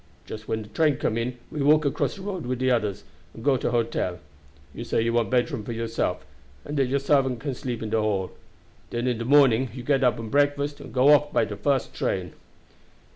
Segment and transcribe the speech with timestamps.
[0.25, 3.03] Just when the train come in we walk across de road wid the others
[3.35, 4.17] and go to hotel.
[4.73, 6.25] You say you want bedroom for yo'self,
[6.65, 8.31] and that your sarvant can sleep in de hall.
[8.89, 11.93] Den in de morning you get up and breakfast, and go off by de fust
[11.93, 12.33] train."